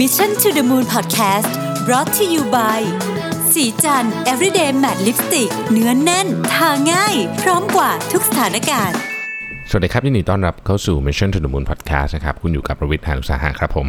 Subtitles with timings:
[0.00, 1.50] Mission to the Moon Podcast
[1.86, 2.80] brought to you by
[3.52, 8.98] สีจัน everyday matte lipstick เนื้อนแน่น ทาง่าย พร้อมกว่าทุกสถานการณ์
[9.70, 13.86] สวัสดีครับยินดีต้อนรับเข้าสู่ Mission to the Moon Podcast นะครับ คุณอยู่กับประวิทย์หานุสาหะครับผม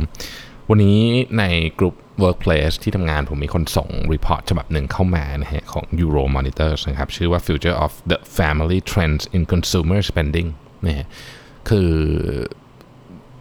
[0.70, 1.02] วันนี้
[1.39, 1.44] ใน
[1.79, 10.49] กลุ่ม Workplace ที่ทำงานผมมีคนส่งรีพอร์ตฉบับหนึ่งเข้ามานะฮะของ Euro Monitors นะครับ ชื่อว่า Future of the Family Trends in Consumer Spending
[10.85, 11.07] นะฮะ
[11.69, 11.91] คือ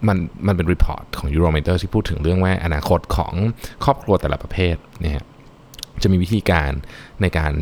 [0.07, 0.17] มัน
[0.47, 3.33] มันเป็น report ของ Euromonitor ที่พูดถึงเรื่องว่าอนาคตของ
[3.83, 5.25] ครอบครัวแต่ละประเภทเนะฮะ
[6.03, 6.71] จะมีวิธีการ
[7.21, 7.53] ในการ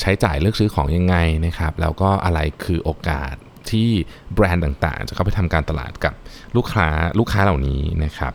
[0.00, 3.34] ใช้จ่ายเลือกซื้อของยังไงนะครับ แล้วก็อะไรคือโอกาส
[3.70, 3.88] ที่
[4.34, 6.14] แบรนด์ต่างๆ จะเข้าไปทำการตลาดกับ
[6.56, 8.32] ลูกค้าลูกค้าเหล่านี้นะครับ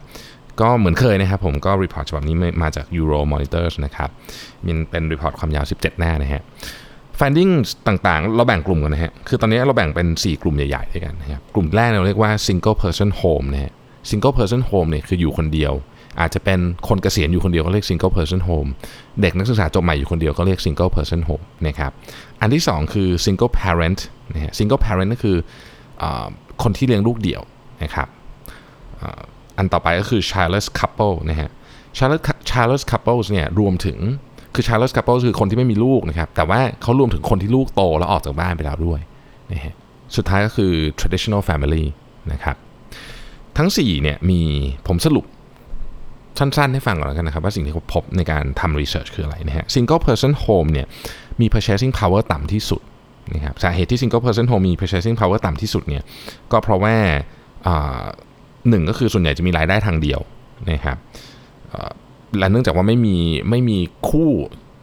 [0.61, 4.09] ก็เหมือนเคยนะครับผมก็รีพอร์ตฉบับนี้มาจาก Euro Monitors นะครับ
[4.67, 6.41] มันเป็น report ความยาว 17 หน้านะฮะ
[7.19, 7.51] finding
[7.87, 13.73] ต่างๆ เราแบ่งกลุ่มกันนะฮะ คือตอนนี้เราแบ่งเป็น 4 กลุ่มใหญ่ๆด้วยกันนะครับ กลุ่มแรกเราเรียกว่า single person home นะฮะ
[14.09, 15.73] single person home เนี่ยคืออยู่คนเดียว
[16.19, 18.69] อาจจะเป็นคนเกษียณอยู่คนเดียวก็เรียก single person home
[19.21, 21.91] เด็กนักศึกษาจบใหม่อยู่คนเดียวก็เรียก single person home นะครับ
[22.41, 23.99] อันที่ 2 คือ single parent
[24.33, 25.37] นะฮะ single parent ก็คือ
[26.01, 26.05] อ
[26.63, 27.41] คนที่เลี้ยงลูกเดี่ยว
[27.83, 28.07] นะครับ
[29.01, 29.03] อ,
[29.57, 31.49] อันต่อไปก็คือ childless couple นะฮะ
[31.97, 33.97] childless childless couples เนี่ยรวมถึง
[34.55, 38.99] คือ childless couple คือคนที่ไม่มีลูกนะครับ แต่ว่าเขารวมถึงคนที่ลูกโตแล้วออกจากบ้านไปแล้วด้วย
[39.51, 39.73] นะฮะ
[40.15, 41.85] สุดท้ายก็คือ traditional family
[42.33, 42.55] นะครับ
[43.57, 44.41] ทั้ง4เนี่ยมี
[44.87, 45.25] ผมสรุป
[46.39, 50.87] สั้นๆ ให้ฟังก่อนแล้วกันนะครับ ว่าสิ่งที่เขาพบในการทำรีเสิร์ชคืออะไรนะฮะ single person home เนี่ย
[51.41, 52.81] มี purchasing power ต่ำที่สุด
[53.35, 56.03] นะครับสาเหตุที่ single person home มี purchasing power ต่ำที่สุดเนี่ย
[56.51, 56.95] ก็เพราะว่า
[58.69, 60.19] หนึ่งก็คือส่วนใหญ่จะมีรายได้ทางเดียว
[60.71, 60.97] นะครับ
[62.39, 63.17] และเนื่องจากว่าไม่มี
[63.49, 63.77] ไม่มี
[64.09, 64.29] คู่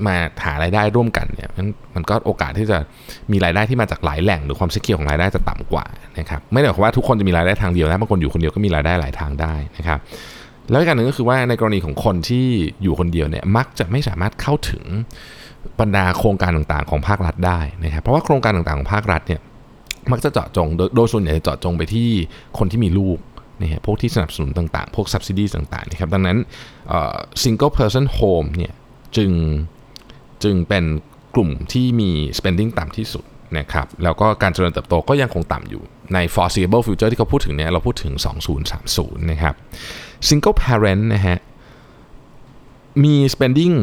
[0.06, 2.78] มาหารายได้ร่วมกันเนี่ยมันมันก็โอกาสที่จะ
[3.32, 5.84] มีรายได้ที่มาจากหลายแหล่ง หรือความเชื่อของรายได้จะต่ำกว่า
[6.18, 9.98] นะครับไม่ได้หมายความว่าทุกคนจะมีรายได้ทางเดียวนะบางคนอยู่คนเดียวก็มีรายได้หลายทางได้นะครับ
[10.70, 12.46] แล้วอีกการหนึ่งก็คือว่าในกรณีของคนที่
[12.82, 14.84] อยู่คนเดียวเนี่ยมักจะไม่สามารถเข้าถึง
[15.80, 19.40] บรรดาโครงการต่างๆของภาครัฐได้นะครับเพราะว่าโครงการต่างๆของภาครัฐเนี่ย
[20.12, 22.08] มักจะเจาะจงโดยโดยส่วนใหญ่จะเจาะจงไปที่
[22.58, 23.18] คนที่มีลูก
[23.62, 26.38] นะฮะพวกที่สนับสนุนต่างๆ พวก subsidy ต่างๆนะครับดังนั้น
[27.42, 28.72] single person home เนี่ย
[29.16, 29.30] จึง
[30.44, 30.84] จึงเป็น
[31.34, 33.24] กลุ่มที่มี spending ต่ำที่สุด
[33.58, 35.82] นะครับแล้วก็การเจริญเติบโตก็ยังคงต่ำอยู่
[36.14, 38.12] ใน foreseeable future ที่เขาพูดถึงเนี่ยเราพูดถึง
[38.72, 39.54] 2030 นะครับ
[40.28, 41.38] single parent นะฮะ
[43.04, 43.74] มี spending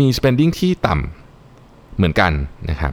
[0.00, 2.32] มี spending ที่ต่ำเหมือนกัน
[2.70, 2.92] นะครับ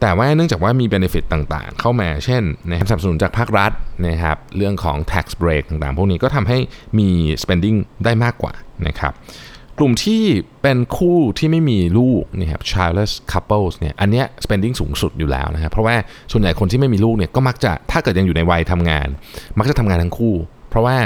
[0.00, 3.72] แต่ว่าเนื่องจากว่ามี benefit ต่างๆ เข้ามาเช่นนะครับสนับสนุนจากภาครัฐ
[4.08, 6.58] นะครับเรื่องของ tax break ต่างๆ พวกนี้ก็ทำให้
[6.98, 7.08] มี
[7.42, 8.52] spending ได้มากกว่า
[8.86, 9.12] นะครับ
[9.78, 10.22] กลุ่มที่
[10.62, 15.96] เป็นคู่ที่ไม่มีลูกนะครับ childless couples เนี่ยอันเนี้ย spending สูงสุดอยู่แล้วนะครับเพราะว่า
[16.32, 19.08] ส่วนใหญ่คนที่ไม่มีลูกเนี่ยก็มักจะถ้าเกิดยังอยู่ในวัยทำงาน
[19.58, 20.34] มักจะทำงานทั้งคู่
[20.68, 20.96] เพราะว่า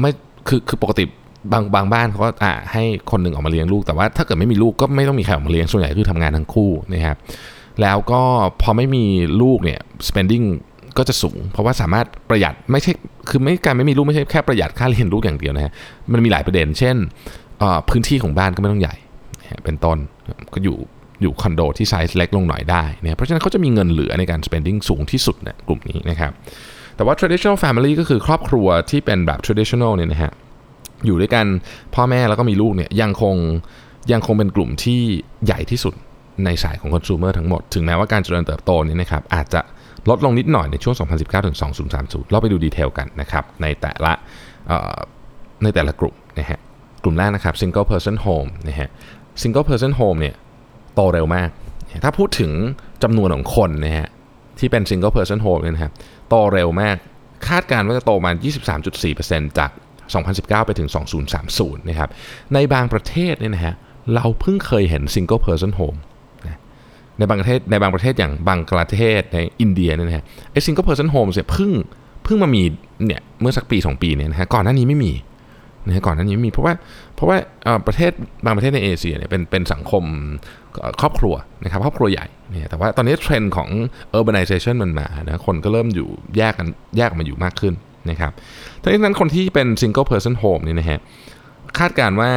[0.00, 0.10] ไม่
[0.48, 1.04] คือคือปกติ
[1.52, 7.16] บางบางบ้านเขาก็อะให้คนหนึ่งออกมาเลี้ยงลูก แต่ว่าถ้าเกิดไม่มีลูกก็ไม่ต้องมีใครออกมาเลี้ยงส่วนใหญ่คือทำงานทั้งคู่นะครับ
[7.82, 8.22] แล้วก็
[8.62, 9.04] พอไม่มี
[9.42, 10.46] ลูกเนี่ย spending
[10.98, 12.92] ก็จะสูง เพราะว่าสามารถประหยัดไม่ใช่
[13.28, 15.72] คือไม่การไม่มีลูกไม่ใช่แค่ประหยัดค่าเลี้ยงลูกอย่างเดียวนะฮะ
[16.12, 16.96] มันมีหลายประเด็น เช่น
[17.88, 18.96] พื้นที่ของบ้านก็ไม่ต้องใหญ่
[19.64, 19.98] เป็นต้น
[20.54, 20.76] ก็อยู่
[21.22, 26.32] อยู่คอนโดที่ไซส์เล็กลงหน่อยได้เนะเพราะฉะนั้นเขาจะมีเงินเหลือในการ spending สูงที่สุดเนี่ยกลุ่มนี้นะครับ
[26.96, 30.32] แต่ว่า traditional family ก็คือครอบครัวที่เป็นแบบ traditional เนี่ยนะฮะ
[31.06, 31.46] อยู่ด้วยกัน
[31.94, 33.36] พ่อแม่แล้วก็มีลูกเนี่ยยังคง
[34.12, 35.00] ยังคงเป็นกลุ่มที่
[35.44, 35.94] ใหญ่ที่สุด
[36.44, 39.60] ในสายของคอน sumer ทั้งหมด ถึงแม้ว่าการเจริญเติบโตนี่ยนะครับอาจจะ
[40.10, 41.56] ลดลงนิดหน่อยในช่วง 2019 ถึง
[41.94, 44.12] 2030 เราไปดูดีเทลกันนะครับในแต่ละ
[45.62, 46.58] ในแต่ละกลุ่มนะฮะ
[47.02, 48.88] กลุ่มแรกนะครับ single person home นะฮะ
[49.42, 50.34] single person home เนี่ย
[50.94, 51.48] โตเร็วมาก
[52.04, 52.52] ถ้าพูดถึง
[53.02, 54.08] จำนวนของคนนะฮะ
[54.58, 55.92] ที่เป็น single person home เนี่ยนะครับ
[56.28, 56.96] โตเร็วมาก
[57.48, 58.30] คาดการณ์ว่าจะโตมา
[58.94, 59.70] 23.4%จาก
[60.18, 60.88] 2019 ไปถึง
[61.38, 62.10] 2030 นะครับ
[62.54, 63.74] ในบางประเทศเนี่ยนะฮะ
[64.14, 65.98] เราเพิ่งเคยเห็น single person home
[67.18, 71.70] ในบางประเทศในบางประเทศอย่างบางกลาเทศในอินเดียเนี่ยนะฮะไอ้ single person home เนี่ยเพิ่ง
[72.24, 72.62] เพิ่งมามี
[73.06, 75.12] เนี่ยเมื่อสักปี 2 ปีเนี่ยนะฮะก่อนหน้านี้ไม่มี
[75.86, 76.74] นะฮะก่อนหน้านี้ไม่มีเพราะว่า
[77.14, 77.36] เพราะว่า
[77.86, 78.12] ประเทศ
[78.44, 80.04] บางประเทศในเอเชียเนี่ยเป็นเป็นสังคม
[81.00, 81.34] ครอบครัว
[81.64, 83.68] นะครับครอบครัวใหญ่เนี่ยแต่ว่าตอนนี้เทรนด์ของ
[84.18, 86.66] urbanization มันมานะคนก็เริ่มอยู่แยกกัน
[86.96, 87.74] แยกมาอยู่มากขึ้น
[88.10, 88.32] นะครับ
[88.82, 90.98] ทั้งนั้นคนที่เป็น single person home เนี่ยนะฮะ
[91.78, 92.30] คาดการณ์ว่า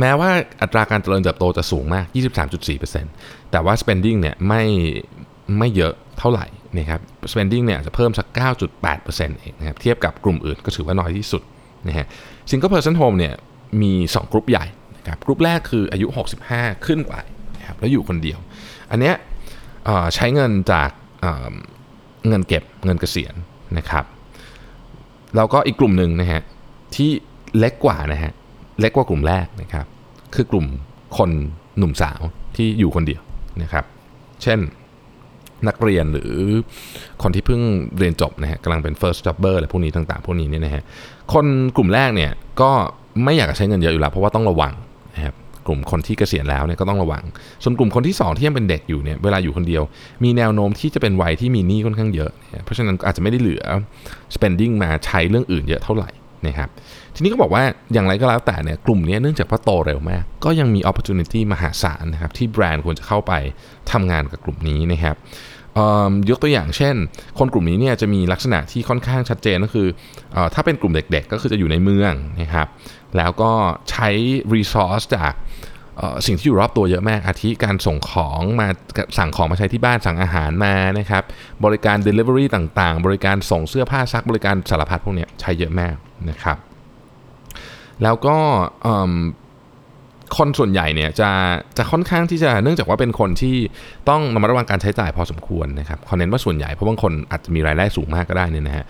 [0.00, 0.30] แม้ว่า
[0.62, 2.04] อัตราการเจริญเติบโตจะสูงมาก
[2.78, 4.62] 23.4%แต่ว่า spending เนี่ยไม่
[5.58, 6.46] ไม่เยอะเท่าไหร่
[6.76, 7.00] นะครับ
[7.32, 8.26] spending เนี่ยจะเพิ่มสัก
[8.78, 11.42] 9.8%เองนะครับ เทียบกับกลุ่มอื่นก็ถือว่าน้อยที่สุด
[11.88, 12.06] นะฮะ
[12.50, 13.34] single person home เนี่ย
[13.82, 14.66] มี 2 กลุ่มใหญ่
[14.96, 16.06] นะครับ กลุ่มแรกคืออายุ
[16.46, 17.14] 65 ขึ้นไป
[17.56, 18.38] นะครับ แล้วอยู่คนเดียว
[18.90, 19.14] อันเนี้ย
[20.14, 20.90] ใช้เงินจาก
[21.20, 23.34] เเงินเก็บเงินเกษียณ
[23.78, 24.04] นะครับ
[25.36, 26.42] แล้วก็อีกกลุ่มหนึ่งนะฮะ
[26.94, 27.10] ที่
[27.58, 28.32] เล็กกว่านะฮะ
[28.82, 29.86] เล็กกว่ากลุ่มแรกนะครับ
[30.34, 30.66] คือกลุ่ม
[31.18, 31.30] คน
[31.78, 32.20] หนุ่มสาว
[32.56, 33.22] ที่อยู่คนเดียว
[33.62, 33.84] นะครับ
[34.42, 34.58] เช่น
[35.68, 36.32] นักเรียนหรือ
[37.22, 37.60] คนที่เพิ่ง
[37.98, 40.82] เรียนจบนะฮะกำลังเป็น first jobber อะไรพวกนี้ต่างๆ พวกนี้เนี่ยนะฮะ
[41.32, 41.46] คน
[41.76, 42.30] กลุ่มแรกเนี่ย
[42.60, 42.70] ก็
[43.24, 44.72] ไม่อยากจะใช้เงินเยอะอยู่แล้ว เพราะว่าต้องระวัง
[45.16, 45.34] นะครับ
[45.66, 47.22] กลุ่มคนที่เกษียณแล้วเนี่ยก็ต้องระวัง
[47.62, 49.82] ส่วนกลุ่มคนที่ 2 ที่ยังเป็นเด็กอยู่เนี่ยเวลาอยู่คนเดียว
[50.24, 53.64] มีแนวโน้มที่จะเป็นวัยที่มีหนี้ค่อนข้างเยอะนะเพราะฉะนั้นอาจจะไม่ได้เหลือ
[54.34, 56.10] spending มาใช้เรื่องอื่นเยอะเท่าไหร่
[56.46, 56.68] นะครับ
[57.14, 57.62] ทีนี้ก็บอกว่า
[57.92, 63.32] อย่างไรก็แล้วแต่เนี่ยกลุ่มนี้เนื่องจากว่าโตเร็วมาก ก็ยังมี opportunity มหาศาลนะครับที่แบรนด์ควรจะเข้าไป
[63.92, 65.16] ทำงานกับกลุ่มนี้นะครับ
[66.30, 66.94] ยกตัวอย่างเช่น
[67.38, 69.88] คนกลุ่มนี้เนี่ยจะมีลักษณะที่ค่อนข้างชัดเจนก็คือ
[70.36, 72.66] อถ้าเป็นกลุ่มเด็กๆ ก็คือจะอยู่ในเมืองนะครับ
[73.16, 73.52] แล้วก็
[73.90, 74.08] ใช้
[74.54, 75.32] resource จาก
[76.26, 78.68] สิ่งที่อยู่รอบตัวเยอะมาก อาทิการส่งของมา
[79.18, 81.22] สั่งของมาใช้ที่บ้านสั่งอาหารมานะครับ
[81.64, 85.94] บริการ Delivery ต่างๆ บริการส่งเสื้อผ้าซักบริการสารพัดพวกนี้ใช้เยอะมาก
[86.30, 86.58] นะครับ
[88.02, 88.36] แล้วก็
[90.36, 91.30] คนส่วนใหญ่เนี่ยจะ
[91.78, 93.56] จะค่อนข้างที่จะเนื่องจากว่าเป็นคนที่
[94.08, 98.84] ต้องระมัดระวังการใช้จ่ายพอสมควรนะครับคอนเน้นว่าส่วนใหญ่เพราะบางคนอาจจะมีรายได้สูงมากก็ได้เนี่ยนะฮะ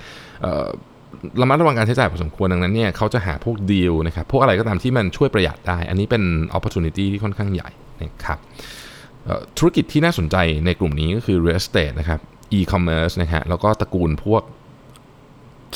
[1.41, 6.23] ระมัดระวังการใช้จ่ายพอสมควรดังนั้นเนี่ยเขาจะหาพวกดีลนะครับพวกอะไรก็ตามที่มันช่วยประหยัดได้ อันนี้เป็น
[6.57, 7.71] opportunity ที่ค่อนข้างใหญ่
[8.03, 8.39] นะครับ
[9.59, 10.37] ธุรกิจที่น่าสนใจ
[10.67, 12.21] ในกลุ่มนี้ก็คือ real estate นะครับ
[12.59, 14.43] e-commerce นะฮะแล้วก็ตระกูลพวก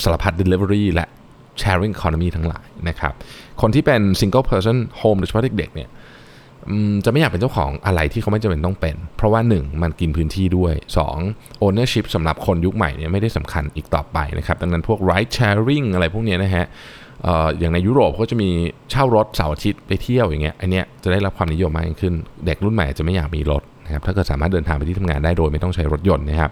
[0.03, 1.07] สารพัด delivery และ
[1.63, 3.13] sharing economy ทั้งหลายนะครับ
[3.61, 5.91] คนที่เป็น single person home โดยเฉพาะเด็กๆเนี่ย
[7.05, 10.73] จะไม่อยากเป็นเจ้าของอะไรที่เขาไม่จำเป็นต้องเป็น เพราะว่า 1 มันกินพื้นที่ด้วย
[11.19, 16.67] 2 ownership สำหรับคนยุคใหม่เนี่ยไม่ได้สำคัญอีกต่อไปนะครับ ดังนั้นพวก ride sharing อะไรพวกนี้นะฮะ
[17.59, 18.51] อย่างในยุโรปเขาจะมี
[18.91, 22.15] เช่ารถเสาร์อาทิตย์ไปเที่ยวอย่างเงี้ยอันเนี้ยจะได้รับความนิยมมากขึ้น
[22.47, 26.51] เด็กรุ่นใหม่จะไม่อยากมีรถนะครับถ้าเกิดสามารถเดินทางไปที่ทำงานได้โดยไม่ต้องใช้รถยนต์นะครับ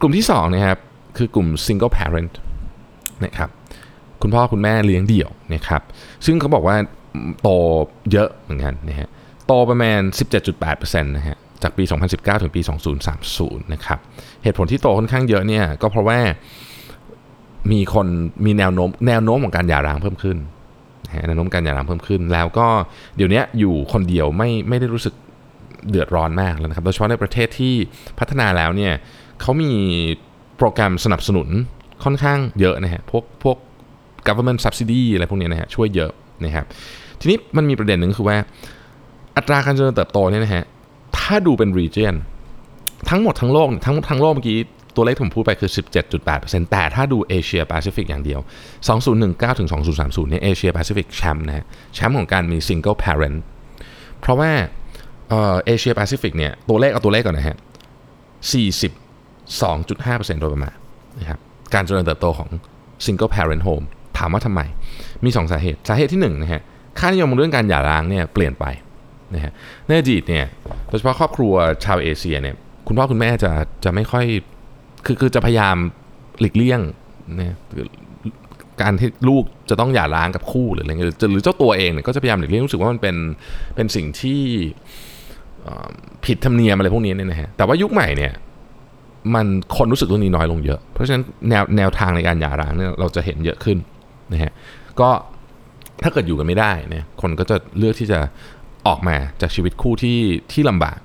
[0.00, 0.78] กลุ่มที่2นะครับ
[1.16, 2.32] คือกลุ่ม single parent
[3.24, 3.48] นะครับ
[4.22, 5.82] คุณพ่อคุณแม่เลี้ยงเดี่ยวนะครับ
[6.26, 6.76] ซึ่งเขาบอกว่า
[7.42, 7.48] โต
[8.12, 9.08] เยอะเหมือนกันนะฮะ
[9.46, 10.00] โตประมาณ
[10.52, 12.60] 17.8%นะฮะ จากปี 2019 ถึงปี
[13.16, 13.98] 2030 นะครับ
[14.42, 16.18] เหตุผลที่โตค่อนข้างเยอะเนี่ย ก็เพราะว่า
[17.72, 18.06] มีคน
[18.44, 20.36] มีแนวโน้มแนวโน้มของการหย่าร้างเพิ่มขึ้น
[21.26, 22.66] แนวโน้มการหย่าร้างเพิ่มขึ้น แล้วก็
[23.16, 25.14] เดี๋ยวนี้อยู่คนเดียวไม่ไม่ได้รู้สึก
[25.90, 27.74] เดือดร้อนมากแล้วนะครับ โดยเฉพาะในประเทศที่
[28.18, 28.92] พัฒนาแล้วเนี่ย
[29.40, 29.72] เขามี
[30.56, 31.48] โปรแกรมสนับสนุน
[32.04, 33.56] ค่อนข้างเยอะนะฮะ พวกพวก
[34.28, 36.10] government subsidy อะไรพวกนี้นะฮะช่วยเยอะ
[36.44, 36.66] นะครับ
[37.20, 38.36] ทีนี้มันมีประเด็นหนึ่งคือว่า
[39.36, 40.64] อัตราการเจริญเติบโตเนี่ยนะฮะ
[41.18, 42.14] ถ้าดูเป็น region
[43.10, 44.58] ทั้งหมดทั้งโลกทั้งทั้งโลกเมื่อกี้
[44.96, 45.70] ตัวเลขที่ผมพูดไปคือ
[46.20, 48.40] 17.8%แต่ถ้าดูเอเชียแปซิฟิกอย่างเดียว
[49.00, 49.68] 2019 ถึง
[49.98, 51.64] 2030 เนี่ยเอเชียแปซิฟิกแชมป์นะฮะ
[51.94, 53.38] แชมป์ของการมี single parent
[54.20, 54.50] เพราะว่า
[55.28, 57.56] เอเชียแปซิฟิกเนี่ยตัวเลขเอาตัวเลขก่อนนะฮะ
[58.52, 60.74] 42.5%โดยประมาณ
[61.18, 61.38] นะครับ
[61.74, 62.48] การเจริญเติบโตของ
[63.04, 63.86] single parent home
[64.18, 64.60] ถามว่าทำไม
[65.24, 66.62] มี 2 สาเหตุ สาเหตุที่1นะฮะ
[66.98, 68.64] ค่านิยมเรื่องการหย่าร้างเนี่ยเปลี่ยนไป
[69.34, 69.52] นะฮะ
[69.86, 70.44] ในอดีตเนี่ย
[70.88, 71.52] โดยเฉพาะครอบครัว
[71.84, 72.54] ชาวเอเชียเนี่ย
[72.86, 73.50] คุณพ่อคุณแม่จะ
[73.84, 74.24] จะไม่ค่อย
[75.06, 75.76] คือคือจะพยายาม
[76.40, 76.80] หลีกเลี่ยง
[77.38, 77.56] นะ
[78.82, 83.16] การที่ลูกจะต้องหย่าร้างกับคู่หรืออะไรเงี้ยหรือเจ้าตัวเองเนี่ยก็จะพยายามหลีกเลี่ยงรู้สึกว่ามันเป็น
[83.76, 84.40] เป็นสิ่งที่
[86.24, 88.32] ผิดธรรมเนียมอะไรพวกนี้เนี่ยนะฮะ แต่ว่ายุคใหม่เนี่ย
[89.34, 89.46] มัน
[89.76, 93.78] คนรู้สึกเรื่องนี้น้อยลงเยอะ เพราะฉะนั้นแนวแนวทางในการหย่าร้างเนี่ยเราจะเห็นเยอะขึ้น
[94.32, 94.52] นะฮะ
[95.00, 95.10] ก็
[96.02, 98.18] ถ้าเกิดอยู่กันไม่ได้นี่ยคนก็จะเลือกที่จะ
[98.86, 100.18] ออกมาจากชีวิตคู่ที่
[100.52, 100.98] ที่ลำบาก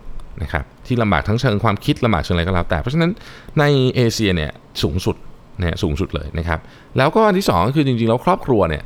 [0.43, 3.11] นะครับที่ลำบากทั้งเชิงความคิดลำบากเชิงอะไรก็แล้วแต่ เพราะฉะนั้น
[3.59, 3.63] ใน
[3.95, 5.15] เอเชียเนี่ยสูงสุด
[5.63, 6.59] นี่ยสูงสุดเลยนะครับ
[6.97, 8.83] แล้วก็อันที่2ก็คือจริงๆ แล้วครอบครัวเนี่ย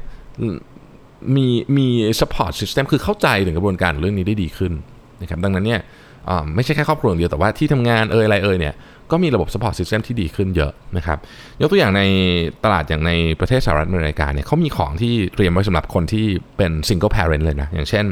[1.36, 1.88] มีมี
[2.20, 4.74] support system คือเข้าใจถึงกระบวนการเรื่องนี้ได้ดีขึ้น
[5.22, 5.82] นะครับดังนั้นเนี่ย
[6.56, 8.74] ไม่ใช่แค่ครอบครัวเดียวแต่ว่าที่ทำงานเอ่ยอะไรเอ่ยเนี่ย
[9.12, 11.18] ก็มีระบบ support system ที่ดีขึ้นเยอะนะครับ
[11.62, 12.02] ยกตัวอย่างใน
[12.64, 16.26] ตลาดอย่างในประเทศสหรัฐอเมริกาเนี่ยเขามีของที่เตรียมไว้สำหรับคนที่
[16.58, 18.06] เป็น single parent เลยนะอย่างเช่น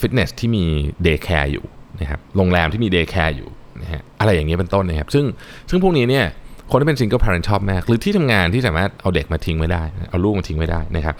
[0.00, 0.64] ฟิตเนสที่มี
[1.06, 1.64] day care อยู่
[2.00, 3.48] นะครับโรงแรมที่มี day care อยู่
[3.82, 5.24] นะฮะอะไรอย่างเงี้ยเป็นต้นนะครับซึ่ง
[5.70, 6.24] ซึ่งพวกนี้เนี่ย
[6.70, 11.14] คนที่เป็น single parent ชอบมากหรือที่ทำงานที่สามารถเอาเด็กมาทิ้งไว้ได้ เอาลูกมาทิ้งไว้ได้นะครับ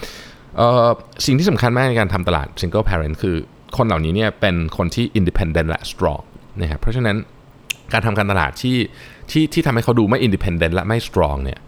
[1.26, 3.36] สิ่งที่สำคัญมากในการทำตลาด single parent คือ
[3.78, 6.22] คนเหล่านี้เนี่ยเป็นคนที่ independent และ strong
[6.60, 7.16] นะครับเพราะฉะนั้น
[7.92, 8.76] การทำการตลาดที่
[9.30, 11.58] ที่ที่ทำให้เขาดูไม่อินดิเพนเดนต์และไม่สตรองเนี่ย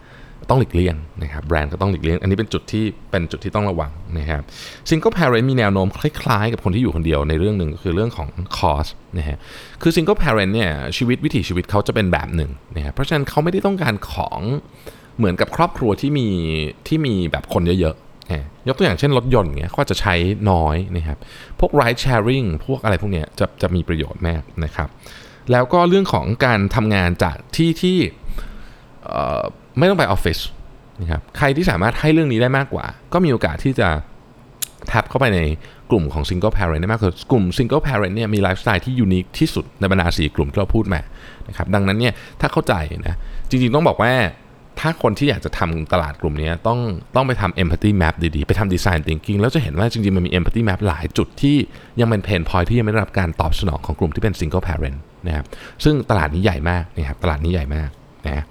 [0.49, 4.41] ต้องหลีกเลี่ยงนะครับแบรนด์ก็ต้องหลีกเลี่ยง อันนี้เป็นจุดที่เป็นจุดที่ต้องระวังนะครับ
[4.89, 9.37] single parent มีแนวโน้มคล้ายๆ กับคนที่อยู่คนเดียวในเรื่องหนึ่งก็คือเรื่องของ cost นะฮะ
[9.81, 14.41] คือ single parent เนี่ยชีวิตวิถีชีวิตเขาจะเป็นแบบหนึ่งนะครับเพราะฉะนั้นเขาไม่ได้ต้องการของ
[15.17, 16.27] เหมือนกับครอบครัวที่มี
[16.87, 17.95] ที่มีแบบคนเยอะ
[18.67, 20.15] ยกตัวอย่างเช่นรถยนต์เงี้ยก็จะใช้
[20.51, 21.17] น้อยนะครับ
[21.59, 24.89] พวก ride sharing พวกอะไรพวกเนี้ยจะจะมีประโยชน์มากนะครับ
[25.51, 27.97] แล้วก็เรื่องของการทำงานจากที่ที่
[29.77, 30.39] ไม่ต้องไปออฟฟิศ
[31.01, 33.89] นะครับใครที่สามารถให้เรื่องนี้ได้มากกว่า ก็มีโอกาสที่จะ
[34.87, 35.39] tap เข้าไปใน
[35.89, 41.01] กลุ่มของ single parent ได้มากกว่ากลุ่ม single parent เนี่ยมีไลฟ์สไตล์ที่ unique ที่สุดในบรรดาสี่กลุ่มที่เราพูดมา
[41.47, 42.73] นะครับดังนั้นเนี่ยถ้าเข้าใจ
[43.07, 43.15] นะ
[43.49, 44.13] จริงๆต้องบอกว่า
[44.79, 46.79] ถ้าคนที่อยากจะทำตลาดกลุ่มนี้ต้อง
[47.15, 51.55] ต้องไปทำ empathy map ดีๆ ไปทำ design thinking แล้วจะเห็นว่าจริงๆ มันมี empathy map หลายจุดที่
[51.99, 55.45] ยังเป็น pain point ที่ยังไม่ได้รับการตอบสนองของกลุ่มที่เป็น single parent นะครับ
[55.83, 57.89] ซึ่งตลาดนี้ใหญ่มากนะครับตลาดนี้ใหญ่มาก
[58.25, 58.43] นะ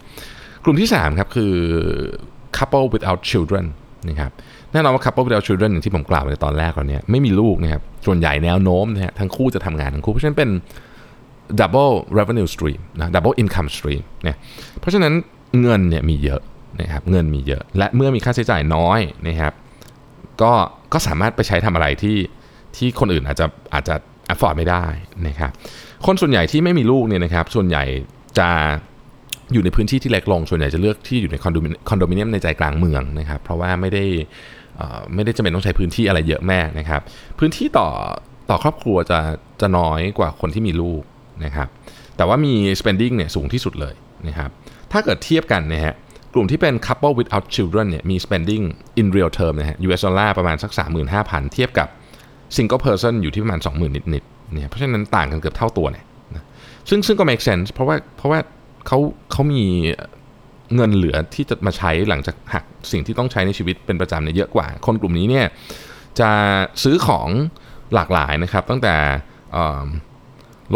[0.65, 1.53] กลุ่มที่ 3 ครับคือ
[2.57, 3.67] couple without children
[4.09, 4.31] นะครับ
[4.73, 10.51] แน่นอนว่า couple without children อย่างที่ผมกล่าวไปในตอนแรกเราเนี่ยไม่มีลูกนะครับส่วนใหญ่แนวโน้มนะฮะทั้งคู่จะทำงานทั้งคู่เพราะฉะนั้นเป็น
[11.61, 14.37] double revenue stream นะ double income stream เนี่ย
[14.81, 15.15] เพราะฉะนั้น
[15.61, 16.41] เงินเนี่ยมีเยอะ
[16.81, 19.53] นะครับเงินมีเยอะ และเมื่อมีค่าใช้จ่ายน้อยนะครับ
[20.43, 20.53] ก็
[20.93, 22.19] ก็สามารถไปใช้ทำอะไรที่
[22.77, 23.95] ที่คนอื่นอาจจะอาจจะ
[24.33, 24.85] afford ไม่ได้
[25.29, 25.51] นะครับ
[26.07, 27.85] คนส่วนใหญ่ที่ไม่มีลูกเนี่ยนะครับส่วนใหญ่
[28.39, 28.49] จะ
[29.53, 34.05] อยู่ในพื้นที่ที่เล็กลง ส่วนใหญ่จะเลือกที่อยู่ในคอนโดมิคอนโดมิเนียมในใจกลางเมืองนะครับเพราะว่าไม่ได้
[34.81, 37.01] อ่อไม่ได้จำเป็นต้องใช้พื้นที่อะไรเยอะมากนะครับ
[37.39, 37.89] พื้นที่ต่อ
[38.51, 39.19] ต่อครอบครัวจะ
[39.61, 41.03] จะน้อยกว่าคนที่มีลูก
[41.45, 41.69] นะครับ
[42.17, 43.95] แต่ว่ามี spending เนี่ยสูงที่สุดเลย
[44.29, 44.51] นะครับ
[44.93, 45.95] ถ้าเกิดเทียบกันนะฮะ
[46.35, 48.65] กลุ่มที่เป็น couple without children เนี่ยมี spending
[49.01, 50.71] in real term นะฮะ US ดอลลาร์ประมาณสัก
[51.13, 51.89] 35,000 เทียบกับ
[52.57, 56.05] single person อยู่ที่ประมาณ 20,000 นิดๆเนี่ยเพราะฉะนั้นต่างกันเกือบเท่าตัวเนี่ย
[56.35, 56.45] นะ
[56.89, 58.39] ซึ่งซึ่งก็ make sense เพราะว่าเพราะว่า
[58.87, 58.99] เขา
[59.33, 59.65] เขามี
[60.75, 65.47] เงินเหลือที่จะมาใช้หลังจากหักสิ่งที่ต้องใช้ในชีวิตเป็นประจำเนี่ยเยอะกว่า คนกลุ่มนี้เนี่ย
[66.21, 66.31] จะ
[66.83, 67.29] ซื้อของ
[67.95, 68.95] หลากหลายนะครับ ตั้งแต่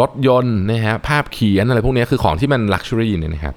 [0.01, 3.55] รถยนต์นะฮะภาพเขียนอะไรพวกนี้คือของที่มัน luxury เนี่ยนะครับ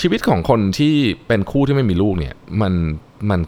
[0.00, 0.94] ชีวิตของคนที่
[1.28, 2.72] เป็นคู่ที่ไม่มีลูกเนี่ยมัน
[3.30, 3.40] มัน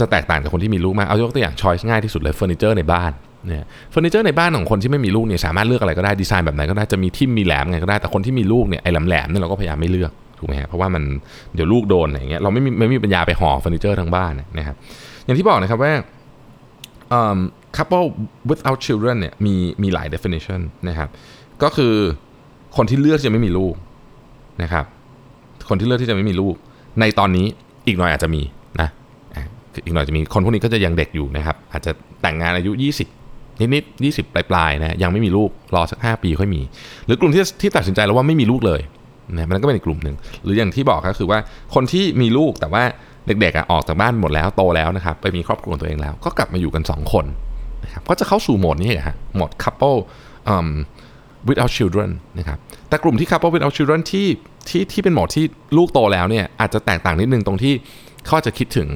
[0.00, 3.12] จะแตกต่างจากคนที่มีลูกมาก เอายกตัวอย่าง choice ง่ายที่สุดเลยเฟอร์นิเจอร์ในบ้าน
[3.46, 11.02] เนี่ยเฟอร์นิเจอร์ในบ้านของคนที่ไม่มีลูกเนี่ยสามารถเลือกอะไรก็ได้ดีไซน์แบบไหนก็ได้จะมีทิ่มมีแหลมไงก็ได้แต่คนที่มีลูกเนี่ยไอ้แหลมๆเนี่ยเราก็พยายามไม่เลือกถูกไหมฮะเพราะว่ามัน
[11.54, 14.76] เดี๋ยวลูกโดนอะไรอย่างเงี้ยเราไม่มีไม่มีปัญญาไปห่อเฟอร์นิเจอร์ทั้งบ้านนะครับ
[15.24, 15.92] อย่างที่บอกนะครับว่า
[17.18, 17.38] um,
[17.76, 18.06] couple
[18.50, 21.08] without children เนี่ยมีมีหลาย definition นะครับ
[21.62, 21.94] ก็คือ
[22.76, 23.74] คนที่เลือกจะไม่มีลูก
[24.62, 24.84] นะครับ
[25.68, 26.54] คนที่เลือกที่จะไม่มีลูก
[27.00, 27.46] ในตอนนี้
[27.86, 28.42] อีกหน่อยอาจจะมี
[28.80, 28.88] นะ
[29.84, 31.90] อีกหน่อยจะมีคนพวกนี้ก็จะยังเด็กอยู่นะครับ อาจจะ
[32.22, 32.72] แต่งงานอายุ
[33.16, 36.60] 20 นิดๆ20 ปลายๆนะยังไม่มีลูกรอสัก 5 ปีค่อยมี
[37.06, 38.80] หรือกลุ่มที่ที่ตัดสินใจแล้วว่าไม่มีลูกเลย
[39.36, 41.38] นะมันก็เป็นอีกกลุ่มหนึ่งหรืออย่างที่บอกก็คือว่า
[41.74, 42.82] คนที่มีลูกแต่ว่า
[43.26, 47.24] เด็กๆอะออกจากบ้านหมดแล้วโตแล้วนะครับไปมีครอบครัวตัวเองแล้ว ก็กลับมาอยู่กัน 2 คน
[47.84, 49.98] นะครับก็จะเข้าสู่โหมดนี้ฮะโหมด couple
[50.54, 50.68] um,
[51.48, 54.26] without children นะครับแต่กลุ่มที่ couple without children ที่
[54.68, 55.44] ที่ที่เป็นหมดที่
[55.76, 57.74] ลูกโตแล้วเนี่ยอาจจะแตกต่างนิดนึงตรงที่
[58.24, 58.88] เขาจจะคิดถึง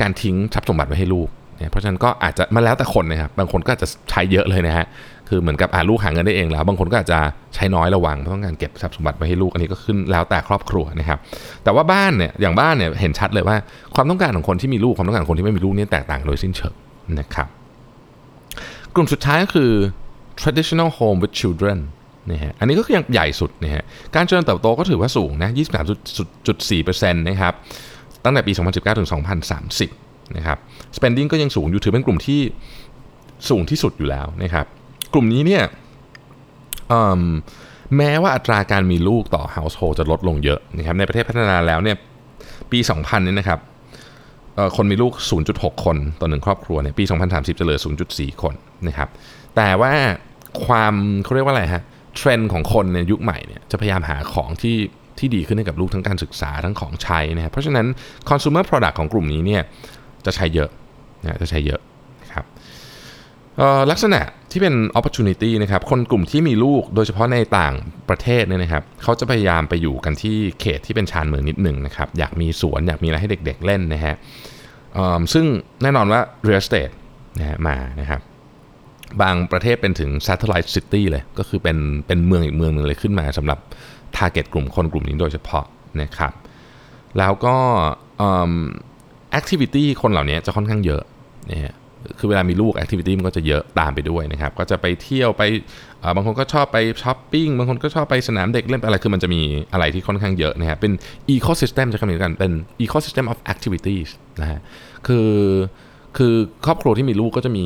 [0.00, 1.28] การทิ้งทรัพย์สมบัติไว้ให้ลูก
[1.58, 4.86] เนี่ยเพราะฉะนั้นก็อาจจะมาแล้วแต่คนนะครับบางคนก็อาจจะใช้เยอะเลยนะฮะ
[5.28, 7.18] คือเหมือนกับอ่าลูกหาเงินได้เองแล้ว บางคนก็อาจจะ
[7.54, 11.18] ใช้น้อยระวังเพราะต้องการเก็บทรัพย์สมบัติไว้ให้ลูกอันนี้ก็ขึ้นแล้วแต่ครอบครัวนะครับ
[11.64, 13.56] แต่ว่าบ้านเนี่ยอย่างบ้านเนี่ยเห็นชัดเลยว่า
[13.94, 16.74] ความต้องการของคนที่มีลูกความต้องการของคนที่ไม่มีลูกเนี่ยแตกต่างโดยสิ้นเชิง
[17.20, 17.48] นะครับ
[18.94, 19.70] กลุ่มสุดท้ายก็คือ
[20.40, 21.78] traditional home with children
[22.30, 25.50] นะฮะอันนี้ก็คือยังใหญ่สุดนะฮะการเจริญเติบโตก็ถือว่าสูงนะ
[26.30, 27.54] 23.4%นะครับ
[28.24, 29.08] ตั้งแต่ปี 2019 ถึง
[29.72, 30.58] 2030 นะครับ
[30.96, 32.40] spending ก็ยังสูงอยู่ถือเป็นกลุ่มที่
[33.48, 34.66] สูงที่สุดอยู่แล้วนะครับ
[35.12, 35.62] กลุ่มนี้เนี่ย
[37.96, 41.96] แม้ว่าอัตราการมีลูกต่อ household จะลดลงเยอะนะครับในประเทศพัฒนาแล้วเนี่ย
[42.72, 43.58] ปี 2000 เนี่ยนะครับ
[44.76, 45.12] คนมีลูก
[45.48, 47.80] 0.6 คนต่อหนึ่งครอบครัวเนี่ยปี 2030 จะเหลือ
[48.10, 48.54] 0.4 คน
[48.88, 49.08] นะครับ
[49.56, 49.92] แต่ว่า
[50.66, 50.94] ความ
[51.24, 51.82] เขาเรียกว่าอะไรฮะ
[52.16, 54.76] เทรนด์ของคนในยุคใหม่เนี่ยจะพยายามหาของที่
[55.18, 57.86] ที่ดีขึ้นให้กับลูกทั้งการศึกษาทั้งของใช้นะครับเพราะฉะนั้น
[58.28, 59.62] consumer product ของกลุ่มนี้เนี่ย
[60.26, 60.70] จะใช้เยอะ
[61.22, 61.80] นะจะใช้เยอะ
[63.90, 64.20] ลักษณะ
[64.50, 67.74] ที่เป็น opportunity นะครับ คนกลุ่มที่มีลูกโดยเฉพาะในต่าง
[68.08, 74.14] ประเทศเนี่ยนะครับ เขาจะพยายามไปอยู่กันที่เขตที่เป็นชานเมืองนิดหนึ่งนะครับ อยากมีสวน อยากมีอะไรให้เด็ก ๆ เล่นนะฮะ
[75.32, 75.44] ซึ่ง
[75.82, 76.94] แน่นอนว่า real estate
[77.38, 78.20] นะฮะมานะครับ
[79.22, 83.58] บางประเทศเป็นถึง satellite city เลย ก็คือเป็นเป็นเมืองอีกเมืองหนึ่งเลยขึ้นมาสำหรับ
[84.16, 85.64] target กลุ่มคนกลุ่มนี้โดยเฉพาะ
[86.02, 86.32] นะครับ
[87.18, 87.56] แล้วก็
[89.38, 91.02] activity คนเหล่านี้จะค่อนข้างเยอะ
[91.50, 91.74] นะฮะ
[92.18, 95.42] คือเวลามีลูก activity มันก็จะเยอะตามไปด้วยนะครับ ก็จะไปเที่ยวไป
[96.16, 99.40] บางคนก็ชอบไปช้อปปิ้ง บางคนก็ชอบไปสนามเด็กเล่นอะไร คือมันจะมี
[99.72, 100.92] อะไรที่ค่อนข้างเยอะนะฮะ เป็น
[101.34, 102.52] ecosystem จะคำนี้กัน เป็น
[102.84, 104.60] ecosystem of activities นะฮะ
[105.06, 105.30] คือ
[106.16, 106.34] คือ
[106.66, 107.64] ครอบครัวที่มีลูกก็จะมี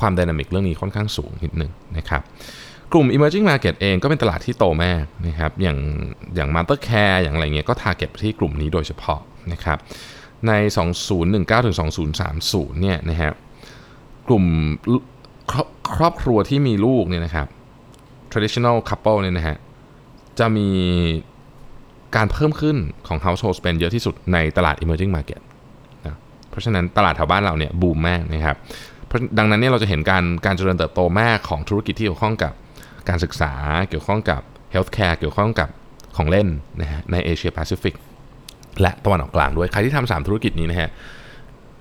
[0.00, 2.22] ความดินามิกเรื่องนี้ค่อนข้างสูงนิดนึงนะครับ
[2.92, 5.78] กลุ่ม emerging market เองก็เป็นตลาดที่โตมากนะครับ อย่าง
[6.34, 9.20] อย่าง mother care อย่างอะไรเงี้ย ก็ target ที่กลุ่มนี้โดยเฉพาะ
[9.52, 9.78] นะครับ
[10.48, 10.52] ใน
[11.10, 11.76] 2019 ถึง
[12.28, 13.32] 2030 เนี่ยนะฮะ
[14.28, 14.44] กลุ่ม
[15.50, 15.58] คร
[15.96, 17.46] ครอบครัวที่มีลูกเนี่ยนะครับ
[18.32, 19.56] traditional couple เนี่ยนะฮะ
[20.38, 20.68] จะมี
[22.16, 22.76] การเพิ่มขึ้น
[23.06, 25.40] ของ household spend เยอะที่สุดในตลาด emerging market
[26.04, 26.18] นะ
[26.50, 28.56] เพราะฉะนั้นตลาดแถวบ้านเราเนี่ยบูมมากนะครับ
[29.38, 32.52] ดังนั้นเนี่ยเราจะเห็นการการเจริญเติบโตมากของธุรกิจที่เกี่ยวข้องกับ
[33.08, 33.52] การศึกษา
[33.88, 34.40] เกี่ยวข้องกับ
[34.74, 35.68] healthcare เกี่ยวข้องกับ
[36.16, 36.48] ของเล่น
[36.80, 37.94] นะฮะในเอเชียแปซิฟิก
[38.80, 40.90] และตะวันออกกลางด้วย ใครที่ทำสามธุรกิจนี้นะฮะ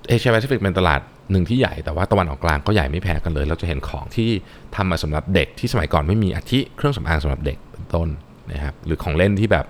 [0.07, 4.29] เอเชียแปซิฟิกเป็นตลาดหนึ่งที่ใหญ่แต่ว่าตะวันออกกลางก็ใหญ่ไม่แพ้กันเลย เราจะเห็นของที่
[4.75, 8.07] ทำมาสำหรับเด็กที่สมัยก่อนไม่มีอาทิเครื่องสำอางสำหรับเด็กเป็นต้น
[8.51, 9.65] นะครับหรือของเล่นที่แบบ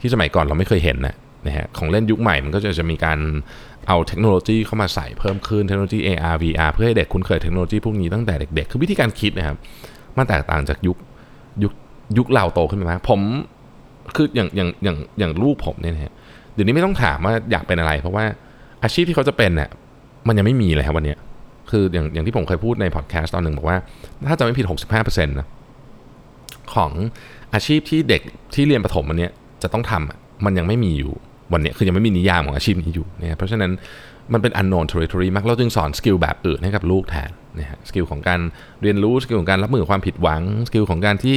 [0.00, 1.16] ที่สมัยก่อนเราไม่เคยเห็นนะ
[1.46, 3.18] นะฮะของเล่นยุคใหม่มันก็จะจะมีการ
[3.88, 9.56] เอาเทคโนโลยีเข้ามาใส่เพิ่มขึ้นเทคโนโลยี AR VR เพื่อให้เด็กคุ้นเคยเทคโนโลยีพวกนี้ตั้งแต่เด็กๆ คือวิธีการคิดนะครับ
[10.16, 10.96] มันแตกต่างจากยุค
[11.62, 11.72] ยุค
[12.18, 13.20] ยุคเราโตขึ้นไปมากผม
[14.16, 16.12] คืออย่างอย่างอย่างอย่างลูกผมเนี่ยนะฮะ
[16.54, 18.24] เดี๋ยวนี้ไม่ต้องถามว่าอยากเป็นอะไร เพราะว่า
[18.84, 19.68] อาชีพที่เขาจะเป็นเนี่ย
[20.28, 21.14] มันยังไม่มีเลยครับวันนี้
[21.70, 23.76] คืออย่างอย่างที่ผมเคยพูดในพอดแคสต์ตอนหนึ่งบอกว่า
[24.28, 25.46] ถ้าจะไม่ผิด 65%นะ
[26.74, 26.90] ของ
[27.54, 28.22] อาชีพที่เด็ก
[28.54, 29.28] ที่เรียนประถมวันนี้
[29.62, 31.12] จะต้องทำมันยังไม่มีอยู่
[31.52, 33.70] วันนี้คือยังไม่มีนิยามของอาชีพนี้อยู่นะครับเพราะฉะนั้น
[34.32, 38.40] มันเป็น unknown territory มาก เราจึงสอนสกิลแบบอื่นให้กับลูกแทนนะฮะ skill ของการ
[38.82, 41.36] เรียนรู้ skill ของการรับมือความผิดหวัง skill ของการที่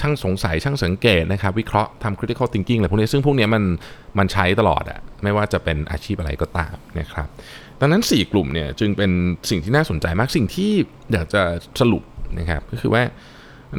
[0.00, 3.62] ช่างสงสัยช่างสังเกตนะครับวิเคราะห์ทำ critical thinking อะไรพวกนี้ซึ่งพวกนี้มัน
[4.18, 7.28] มันใช้ตลอดอะไม่ว่าจะเป็นอาชีพอะไรก็ตามนะครับ
[7.80, 9.10] ดังนั้น 4 กลุ่มเนี่ยจึงเป็น
[9.50, 10.70] สิ่งที่น่าสนใจมากสิ่งที่
[11.12, 11.42] อยากจะ
[11.80, 12.02] สรุป
[12.38, 13.02] นะครับก็คือว่า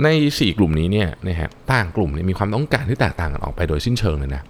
[0.03, 4.41] ใน 4 กลุ่มนี้เนี่ยนะฮะต่างกลุ่มเนี่ยมีความต้องการที่แตกต่างกันออกไปโดยสิ้นเชิงเลยนะ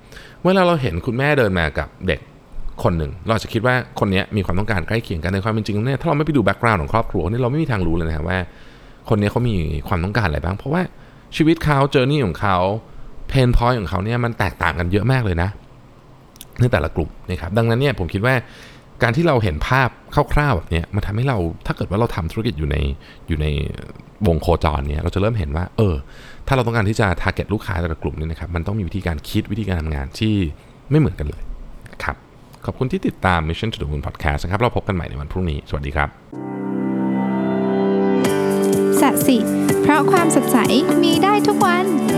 [0.44, 2.20] เวลาเราเห็นคุณแม่เดินมากับเด็ก
[2.84, 8.40] คนหนึ่ง เราจะคิดว่าคนนี้มีความต้องการใกล้เคียงกันในความเป็นจริงเนี่ยถ้าเราไม่ไปดู background ของครอบครัวนี่เราไม่มีทางรู้เลยนะว่า
[9.10, 9.56] คนนี้เขามี
[9.88, 10.82] ความต้องการอะไรบ้าง เพราะว่า
[11.36, 12.58] ชีวิตเขา journey ของเขา
[13.30, 15.50] pain point ของเขาเนี่ยมันแตกต่างกันเยอะมากเลยนะ
[16.60, 18.36] ในแต่ละกลุ่มนะครับดังนั้นเนี่ยผมคิดว่า
[19.04, 19.90] การที่เราเห็นภาพ
[20.34, 22.78] คร่าวๆแบบนี้มันทำให้เราถ้าเกิดว่าเราทำธุรกิจอยู่ใน
[23.28, 23.48] อยู่ใน
[24.28, 25.96] วงโคจรเนี่ยเราจะเริ่มเห็นว่า เออ
[26.48, 30.36] ถ้าเราต้องการที่จะ target ลูกค้าแต่ละกลุ่มเนี่ยนะครับมันต้องมีวิธีการคิดวิธีการทำงานที่
[30.92, 31.42] ไม่เหมือนกันเลย
[32.65, 36.10] ขอบคุณที่ติดตาม Mission to the Moon Podcast นะครับ เราพบกันใหม่ในวันพรุ่งนี้ สวัสดีครับ
[39.02, 39.38] สัสิ
[39.82, 40.58] เพราะความสดใส
[41.04, 42.11] มีได้ทุกวัน